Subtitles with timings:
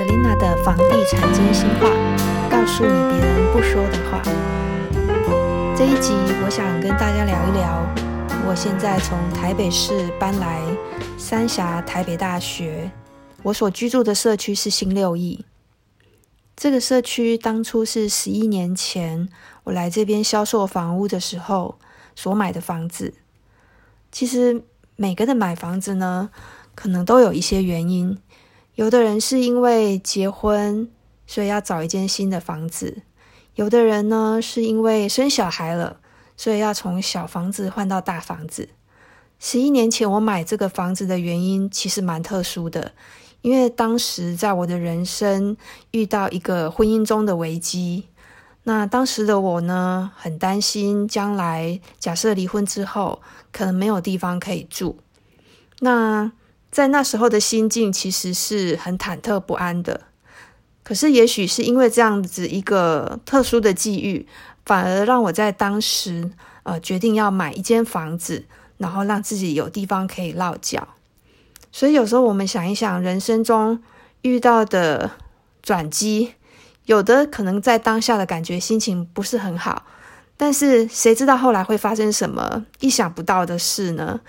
[0.00, 1.90] Selina 的房地产真心话，
[2.48, 4.22] 告诉你别人不说的话。
[5.76, 7.86] 这一集我想跟大家聊一聊，
[8.48, 10.62] 我现在从台北市搬来
[11.18, 12.90] 三峡台北大学，
[13.42, 15.44] 我所居住的社区是新六义。
[16.56, 19.28] 这个社区当初是十一年前
[19.64, 21.78] 我来这边销售房屋的时候
[22.16, 23.12] 所买的房子。
[24.10, 24.62] 其实
[24.96, 26.30] 每个的买房子呢，
[26.74, 28.16] 可能都有一些原因。
[28.74, 30.88] 有的人是因为结婚，
[31.26, 33.02] 所以要找一间新的房子；
[33.54, 35.98] 有的人呢是因为生小孩了，
[36.36, 38.70] 所以要从小房子换到大房子。
[39.38, 42.92] 十一年前我买这个房子的原因其实蛮特殊的，
[43.42, 45.56] 因为当时在我的人生
[45.90, 48.06] 遇到一个婚姻中的危机。
[48.64, 54.98] 那当时的我呢，很担心将来假设离婚之后，可能没有地方可以住。
[55.78, 56.30] 那
[56.70, 60.02] 在那时候的心境其实是很忐忑不安的，
[60.84, 64.26] 可是也许是因为这样子一个特殊的际遇，
[64.64, 66.30] 反而让我在当时
[66.62, 68.44] 呃决定要买一间房子，
[68.78, 70.86] 然后让自己有地方可以落脚。
[71.72, 73.82] 所以有时候我们想一想，人生中
[74.22, 75.10] 遇到的
[75.62, 76.34] 转机，
[76.86, 79.84] 有的可能在当下的感觉心情不是很好，
[80.36, 84.20] 但是谁知道后来会发生什么意想不到的事呢？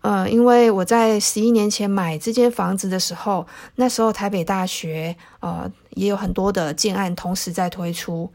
[0.00, 8.30] 呃，因为我在十一年前买这间房子的时候，那时候台北大学呃也有很多的建案同时在推出，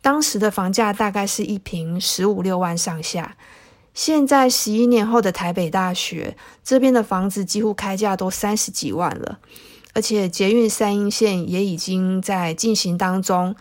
[0.00, 3.36] 当时的房价大概是一平十五六万上下。
[3.92, 9.40] 现在十一年后的台北大学这边的房子几乎开价都三十几万了，
[9.92, 13.56] 而且捷运三阴线也已经在进行当中，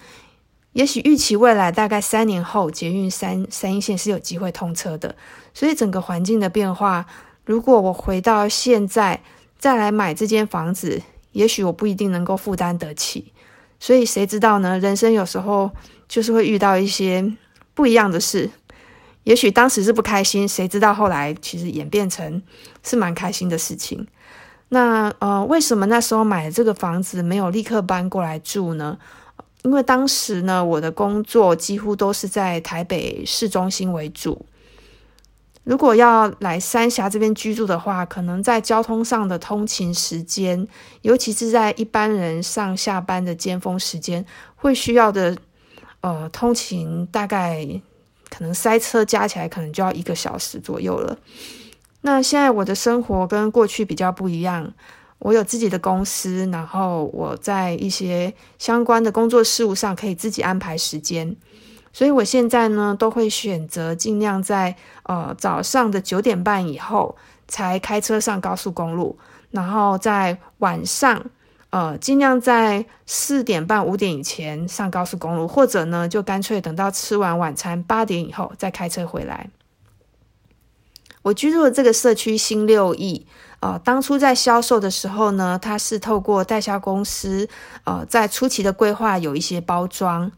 [0.73, 5.15] 也许预期未来大概三年后捷运三三阴线是有机会通车的，
[5.51, 7.07] 所以整个环境的变化。
[7.49, 9.23] 如果我回到现在
[9.57, 13.33] 再来买这间房子，也许我不一定能够负担得起。
[13.79, 14.77] 所以谁知道呢？
[14.77, 15.71] 人生有时候
[16.07, 17.33] 就是会遇到一些
[17.73, 18.51] 不一样的事。
[19.23, 22.39] 也许当时是不开心，谁知道后来其实演变成
[22.83, 24.05] 是蛮开心的事情。
[24.67, 28.95] 那呃，为什么那时候买这个房子没有立刻搬过来住呢？
[29.63, 34.45] 因为当时呢，我的工作几乎都是在台北市中心为主。
[35.69, 40.67] 如果要来三峡这边居住的话，可能在交通上的通勤时间，
[41.03, 44.25] 尤其是在一般人上下班的尖峰时间，
[44.55, 45.37] 会需要的
[46.01, 47.63] 呃通勤大概
[48.31, 51.15] 可能塞车加起来可能就要一个小时左右了。
[52.01, 54.73] 那现在我的生活跟过去比较不一样，
[55.19, 61.35] 我有自己的公司，然后我在一些相关的工作事务上可以自己安排时间。
[61.91, 67.17] 所以我现在呢，都会选择尽量在呃早上的九点半以后
[67.47, 69.17] 才开车上高速公路，
[69.51, 71.25] 然后在晚上
[71.71, 79.49] 呃尽量在四点半五点以前上高速公路，或者呢就干脆等到吃完晚餐八点以后再开车回来。
[81.23, 83.25] 我居住的这个社区新六亿，
[83.59, 87.49] 呃，当初在销售的时候呢，它是透过代销公司
[87.83, 90.31] 呃在初期的规划有一些包装。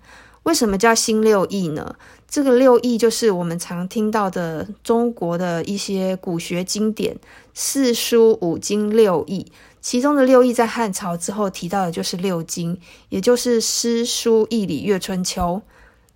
[0.44, 1.96] 为什么叫新六艺呢？
[2.28, 7.18] 这个六艺就是我们常听到的中国的一些古学经典，
[7.54, 9.52] 四书五经六艺，
[9.82, 15.62] 其中的六艺在汉朝之后提到的就是六经，也就是诗书易礼乐春秋。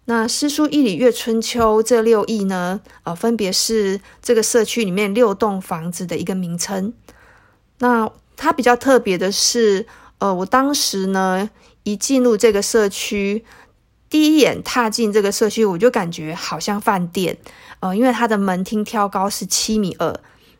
[0.05, 6.93] 那诗书易礼乐春秋这六艺呢，呃，分别是这个社区里面六栋房子的一个名称。
[7.79, 9.85] 那它比较特别的是，
[10.19, 11.49] 呃，我当时呢
[11.83, 13.43] 一进入这个社区。
[14.09, 17.37] 第一眼踏进这个社区，我就感觉好像饭店，
[17.79, 20.15] 呃，因为它的门厅挑高是七米二，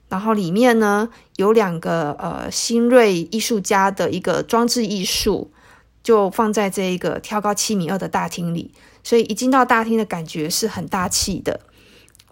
[0.10, 5.52] 然后里面呢有两个呃新锐艺术家的一个装置艺术，
[6.04, 8.72] 就放在这一个挑高七米二的大厅里，
[9.04, 11.62] 所以一进到大厅的感觉是很大气的。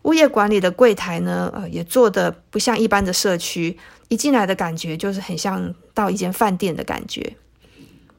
[0.02, 3.78] 物业管理的柜台呢，呃，也做的不像一般的社区，
[4.10, 7.38] 一进来的感觉就是很像到一间饭店的感觉。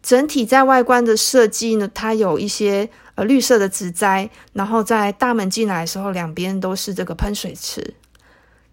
[0.04, 7.94] 整体在外观的设计呢，它有一些呃绿色的植栽，然后在大门进来的时候，两边都是这个喷水池。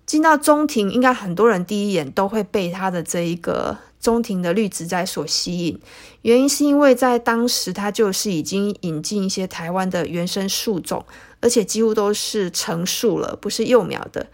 [0.06, 5.80] 进到中庭，应该很多人第一眼都会被它的这一个中庭的绿植栽所吸引，
[6.24, 11.06] 原因是因为在当时它就是已经引进一些台湾的原生树种，
[11.39, 14.28] 而且几乎都是成树了，不是幼苗的。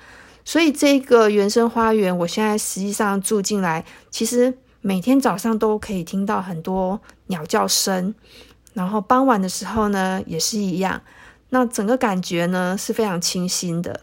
[0.44, 4.58] 所以这个原生花园，我现在实际上住进来，其实。
[4.88, 8.16] 每天早上都可以听到很多鸟叫声，
[8.72, 11.02] 然后傍晚的时候呢也是一样。
[11.50, 14.00] 那整个感觉呢是非常清新的。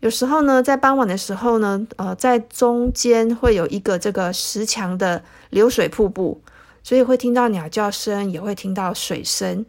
[0.00, 6.42] 有时候呢，在傍晚的时候呢，呃，在中间会有一个这个石墙的流水瀑布，
[6.82, 9.64] 所以会听到鸟叫声，也会听到水声。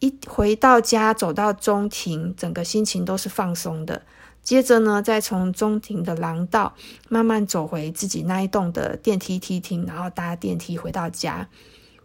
[0.00, 4.02] 一回到家，走到中庭，整个心情都是放松的。
[4.48, 6.74] 接着呢，再从中庭的廊道
[7.10, 11.46] 慢慢走回自己那一栋的电梯梯厅，然后搭电梯回到家。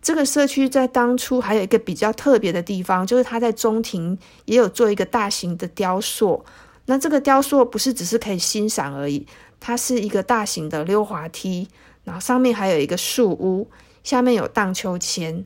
[0.01, 6.43] 这个社区在当初还有一个比较特别的地方，就是它在中庭也有做一个大型的雕塑。
[6.87, 9.25] 那这个雕塑不是只是可以欣赏而已，
[9.61, 11.69] 它是一个大型的溜滑梯，
[12.03, 13.69] 然后上面还有一个树屋，
[14.03, 15.45] 下面有荡秋千。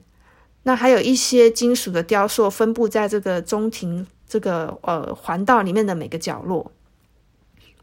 [0.63, 6.71] 那还有一些金属的雕塑分布在这个中庭这个呃环道里面的每个角落。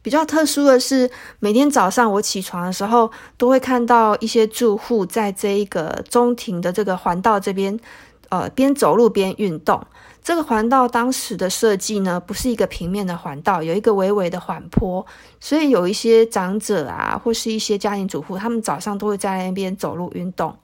[0.05, 7.81] 比较特殊的是，每天早上我起床的时候，都会看到一些住户在这一个中庭的这个环道这边，
[8.29, 9.83] 呃，边走路边运动。
[10.23, 15.07] 这个环道当时的设计呢，不是一个平面的环道，有一个微微的缓坡，
[15.41, 20.55] 所以有一些长者啊，或是一些家庭主妇，他们早上都会在那边走路运动。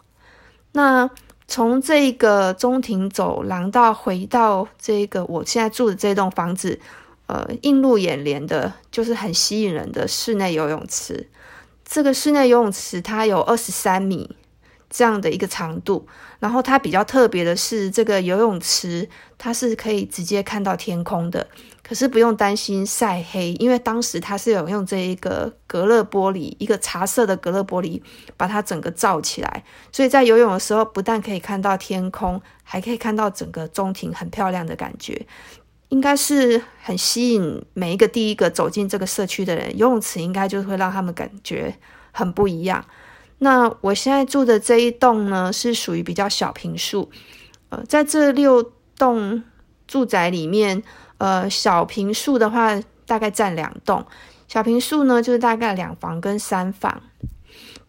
[0.73, 1.09] 那
[1.49, 6.79] 从这个中庭走廊到回到这个我现在住的这栋房子。
[7.31, 11.29] 呃，映入眼帘的就是很吸引人的室内游泳池。
[11.85, 14.37] 这个室内游泳池它有二十三米
[14.89, 16.09] 这样的一个长度，
[16.41, 21.47] 然后它比较特别的是，这个游泳池它是可以直接看到天空的，
[21.85, 28.03] 可是不用担心晒黑，因为当时它是有用这一个隔热玻璃，一个茶色的隔热玻璃
[28.37, 29.63] 把它整个罩起来，
[29.93, 35.25] 所以在游泳的时候不但可以看到天空，还可以看到整个中庭很漂亮的感觉。
[35.91, 41.77] 应该是很吸引每一个第一个走进这个社区的人，游泳池应该就会让他们感觉
[42.11, 42.85] 很不一样。
[43.39, 47.11] 那我现在住的这一栋呢，是属于比较小平数，
[47.71, 49.43] 呃，在这六栋
[49.87, 50.83] 住宅里面，
[51.19, 54.07] 呃，小平数的话大概占两栋，
[54.47, 57.03] 小平数呢就是大概两房跟三房。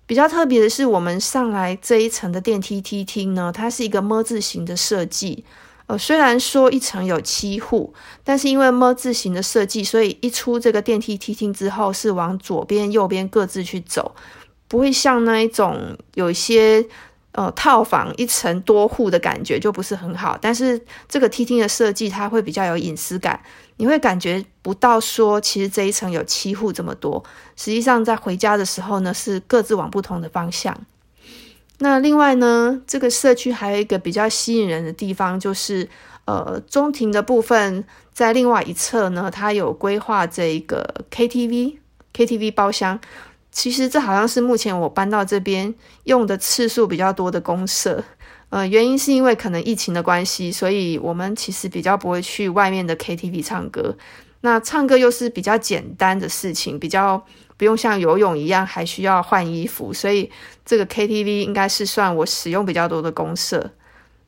[0.07, 5.45] 比较特别的是，我们上来这一层的电梯梯厅呢，它是一个么字形的设计。
[5.87, 7.93] 呃，虽然说一层有七户，
[8.23, 14.15] 但是因为么字形的设计，所以一出这个电梯梯厅之后，是往左边、右边各自去走，
[14.67, 16.85] 不会像那一种有一些
[17.33, 20.37] 呃套房一层多户的感觉，就不是很好。
[20.39, 20.79] 但是
[21.09, 23.41] 这个梯厅的设计，它会比较有隐私感，
[23.75, 27.21] 你会感觉不到说其实这一层有七户这么多。
[27.57, 30.77] 实际上在回家的时候呢，是各自往不同的方向。
[31.83, 35.89] 那另外呢，这个社区还有一个比较吸引人的地方，就是
[36.25, 37.83] 呃中庭的部分，
[38.13, 42.99] 在另外一侧呢，它有规划这一个 KTV，KTV 包厢。
[43.51, 45.73] 其实这好像是目前我搬到这边
[46.03, 48.03] 用的次数比较多的公社。
[48.49, 53.97] 呃，原因是因为可能疫情的关系，所以我们其实比较不会去外面的 KTV 唱歌。
[54.41, 57.25] 那唱歌又是比较简单的事情，比较。
[57.61, 60.31] 不用像游泳一样还需要换衣服，所以
[60.65, 63.69] 这个 KTV 应该是算我使用比较多的公社。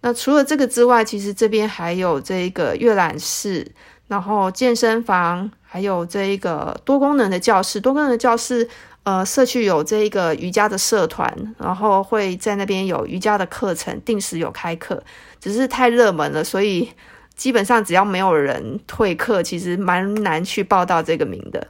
[0.01, 3.71] 那除了这个之外，其实这边还有这个阅览室，
[4.07, 7.81] 然后健身房，还有这一个多功能的教室。
[7.81, 8.69] 多功能的教室，
[9.01, 15.03] 呃，社区有这一个瑜伽的社团，然后会在那边有瑜伽的课程，定时有开课。
[15.41, 16.88] 只是太热门了，所以
[17.33, 21.68] 基本上只要没有人退课，其实蛮难去报到这个名的。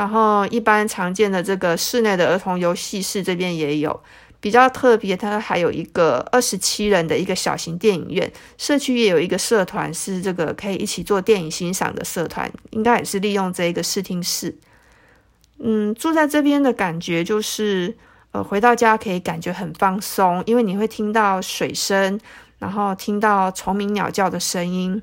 [0.00, 4.02] 然后，一般常见的这个室内的儿童游戏室这边也有
[4.40, 8.32] 比较特别，它还有一个二十七人的一个小型电影院。
[8.56, 14.56] 社区也有一个社团是这个可以一起做电影欣赏的社团，应该也是利用这一个视听室。
[15.58, 17.94] 嗯，住在这边的感觉就是，
[18.32, 22.18] 呃，回到家可以感觉很放松，因为你会听到水声，
[22.58, 25.02] 然后听到虫鸣鸟叫的声音，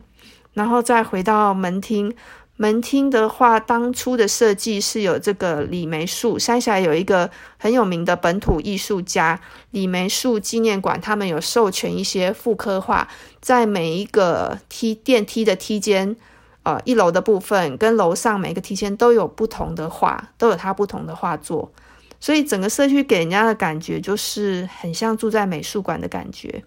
[0.53, 2.15] 然后再回到门厅。
[2.59, 13.07] 门厅的话，当初的设计是有这个李梅树山下有一个很有名的本土艺术家李梅树纪念馆，他们有授权一些复刻画，
[13.39, 16.15] 在每一个梯电梯的梯间，
[16.63, 21.71] 呃，一楼的部分跟楼上每个梯间都有不同的画，都有它不同的画作，
[22.19, 26.63] 所以整个社区给人家的感觉就是很像住在美术馆的感觉。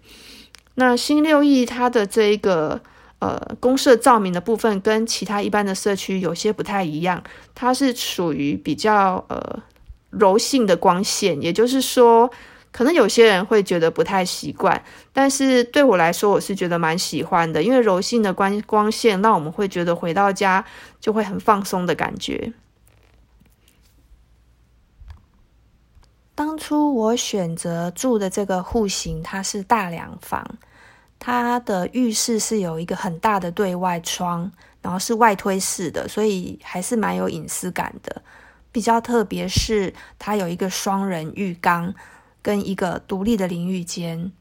[0.75, 2.79] 那新六义它的这一个。
[3.21, 7.23] 呃，公社照明的部分跟其他一般的社区有些不太一样，
[7.53, 9.61] 它是属于比较呃
[10.09, 12.31] 柔性的光线，也就是说，
[12.71, 20.65] 可能有些人会觉得不太习惯，但是对我来说，我是觉得蛮喜欢的，因为柔性的光光线让我们会觉得回到家
[20.99, 22.53] 就会很放松的感觉。
[26.33, 30.57] 当初我选择住的这个户型，它是大两房。
[31.23, 34.51] 它的浴室是有一个很大的对外窗，
[34.81, 38.23] 然后是外推式的，所以还是蛮有隐私感的。
[38.71, 41.93] 比较特别是它有一个双人浴缸，
[42.41, 44.31] 跟一个独立的淋浴间。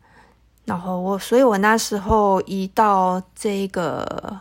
[0.65, 4.41] 然后我，所以我那时候一到这个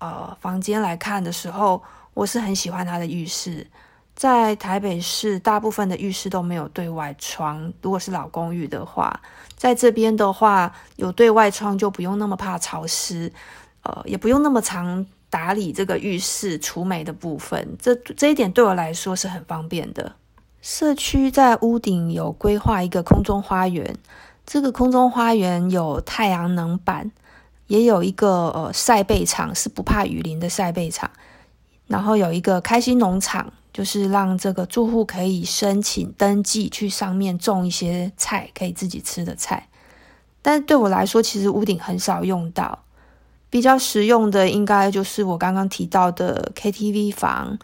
[0.00, 1.82] 呃房间来看的时候，
[2.12, 3.66] 我是很喜欢它的浴室。
[4.20, 7.72] 在台北市，大部分的浴室都没有对外窗。
[7.80, 9.18] 如果是老公寓的话，
[9.56, 13.32] 在这边的话有对外窗，就不用那么怕潮湿，
[13.82, 17.78] 呃，也不用那么常打理这个浴室除霉的部分。
[17.80, 20.12] 这这一点对我来说是很方便的。
[20.60, 23.96] 社区在屋顶有规划一个空中花园，
[24.44, 27.10] 这个空中花园有太阳能板，
[27.68, 31.10] 也有一个呃晒背场，是不怕雨淋的晒背场，
[31.86, 33.50] 然后有一个开心农场。
[33.72, 39.68] 就是让这个住户可以申请登记，去上面种一些菜，可以自己吃的菜。
[40.42, 42.84] 但是对我来说，其实屋顶很少用到，
[43.48, 47.58] 比较实用的应该就是我刚刚提到的 KTV 房。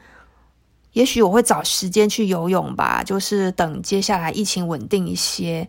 [0.93, 5.69] 也许我会找时间去游泳吧，就是等接下来疫情稳定一些。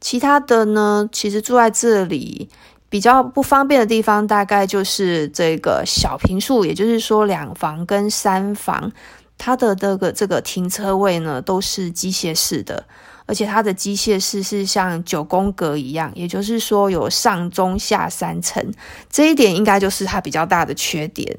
[0.00, 2.48] 其他的呢，其实住在这里
[2.88, 8.92] 比较不方便的地方，大概就是这个小平数，也就是说两房跟三房。
[9.38, 12.84] 它的这个这个停车位呢，都是机械式的，
[13.26, 18.72] 而且它的机械式是像九宫格一样，也就是说有上中下三层，
[19.10, 21.36] 这一点应该就是它比较大的缺点。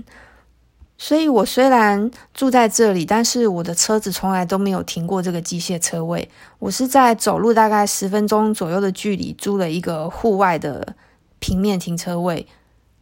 [1.00, 6.28] 所以我虽然住在这里，但是我的车子从来都没有停过这个机械车位。
[6.58, 10.96] 我是在走路大概十分钟左右的距离租了一个户外的
[11.38, 12.48] 平面停车位，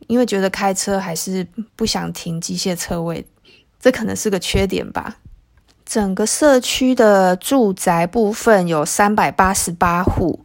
[0.08, 1.48] 因为觉得开车还是
[1.78, 3.26] 不想停机械车位。
[3.86, 5.18] 这可能是个缺点吧。
[5.86, 10.44] 整个社区的住宅部分有三百八十八户，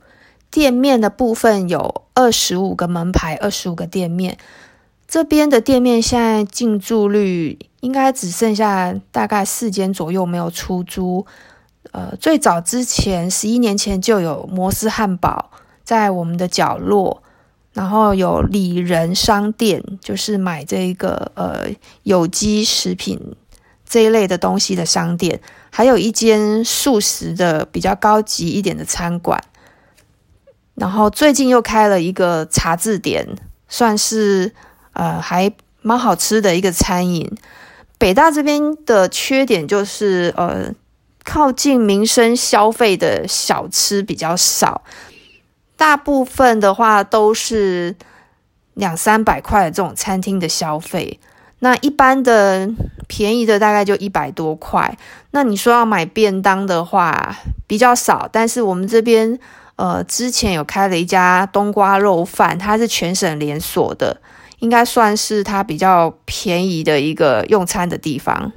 [0.51, 4.37] 店面的部分有二十五个门牌，二十五个店面。
[5.09, 11.25] 这边的店面现在进驻率应该只剩下大概四间左右没有出租。
[11.93, 15.51] 呃，最早之前十一年前就有摩斯汉堡
[15.83, 17.23] 在我们的角落。
[17.73, 21.69] 然后有里仁商店，就是买这个呃
[22.03, 23.37] 有机食品
[23.89, 29.43] 这一类的东西的商店，还有一间素食的比较高级一点的餐馆。
[30.75, 33.27] 然后最近又开了一个茶字典，
[33.69, 34.53] 算是
[34.93, 37.31] 呃还蛮好吃的一个餐饮。
[37.99, 40.73] 北大这边的缺点就是呃
[41.23, 44.83] 靠近民生消费的小吃比较少。
[45.81, 47.97] 大部分的话都是
[48.75, 51.19] 两三百块的这种餐厅的消费，
[51.61, 52.69] 那一般的
[53.09, 54.99] 便宜的大概就一百多块。
[55.31, 57.35] 那你说要买便当的话
[57.67, 59.39] 比较少，但是我们这边
[59.77, 64.21] 呃之前有开了一家冬瓜肉饭，它是全省连锁的，
[64.59, 68.53] 应该算是它比较便宜的一个用餐的地方。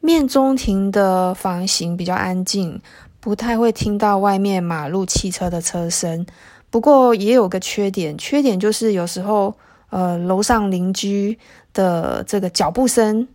[0.00, 2.82] 面中庭的房型比较安静，
[3.20, 6.26] 不太会听到外面马路汽车的车声。
[6.70, 9.54] 不过也有个缺点，缺点就是有时候，
[9.90, 11.38] 呃，楼上邻居
[11.72, 13.26] 的这个脚步声，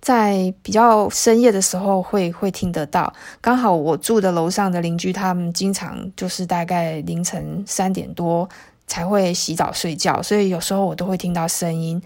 [0.00, 3.12] 在比较深夜的时候会会听得到。
[3.40, 8.48] 刚好我住的楼上的邻居，他们经常就是大概凌晨三点多
[8.86, 12.00] 才会洗澡睡觉，所以有时候我都会听到声音。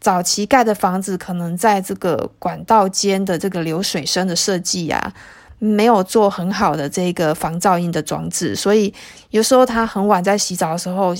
[0.00, 5.12] 早期盖的房子可能在这个管道间的这个流水声的设计呀。
[5.64, 8.92] 没有做很好的这个防噪音的装置，所以
[9.30, 11.14] 有时候他很晚在洗澡的时候，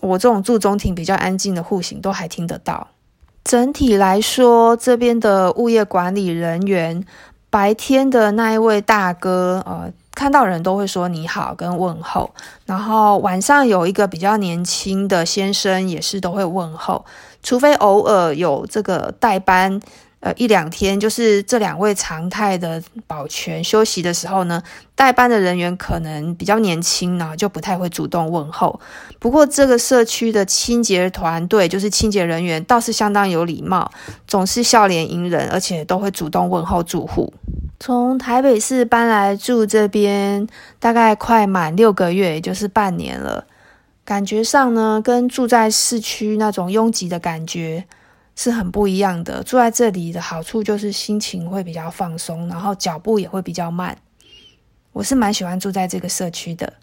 [0.00, 2.86] 我这种住中庭比较安静的户型都还听得到。
[3.42, 7.04] 整体来说，这边的物业管理人员
[7.50, 12.30] 白天的那一位大哥，呃，看到人都会说你好跟问候，
[12.66, 17.04] 然后晚上有一个比较年轻的先生也是都会问候，
[17.42, 19.80] 除非偶尔有这个代班。
[20.20, 24.60] 呃，一两天就是这两位常态的保全休息的时候呢，
[24.96, 28.80] 代班的人员可能比较年轻呢，就不太会主动问候。
[29.20, 33.88] 不过这个社区的清洁团队，就是清洁人员，倒是相当有礼貌，
[34.26, 37.32] 总是笑脸迎人，而且都会主动问候住户。
[37.78, 40.48] 从台北市搬来住这边，
[40.80, 43.44] 大概快满六个月，也就是半年了，
[44.04, 47.84] 感觉上呢，跟住在市区那种拥挤的感觉。
[48.38, 49.42] 是很不一样的。
[49.42, 53.98] 住在这里的好处就是心情会比较放松，然后脚步也会比较慢。
[54.92, 56.74] 我是蛮喜欢住在这个社区的。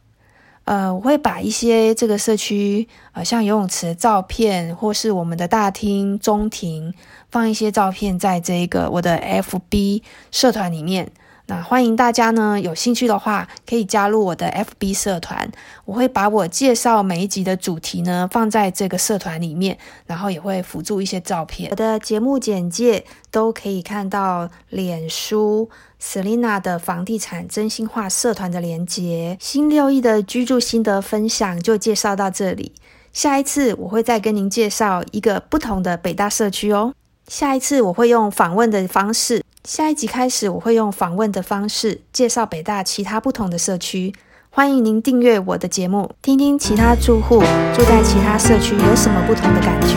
[0.65, 6.93] 呃，我会把一些这个社区呃像游泳池照片，或是我们的大厅、中庭，
[7.29, 11.09] 放一些照片在这个我的 FB 社团里面。
[11.47, 15.51] 那欢迎大家呢，有兴趣的话可以加入我的 FB 社团，
[15.85, 21.69] 我会把我介绍每一集的主题呢放在这个社团里面，然后也会辅助一些照片。
[21.69, 25.69] 我的节目简介都可以看到脸书
[26.01, 29.37] Selina 的房地产真心话社团的连结。
[29.39, 32.71] 新六亿的居住心得分享就介绍到这里，
[33.13, 36.95] 下一次我会再跟您介绍一个不同的北大社区哦。
[37.27, 44.13] 下一次我会用访问的方式，下一集开始我会用访问的方式介绍北大其他不同的社区。
[44.51, 47.39] 欢迎您订阅我的节目，听听其他住户
[47.73, 49.95] 住在其他社区有什么不同的感觉。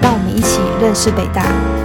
[0.00, 1.77] 让我们一起认识北大。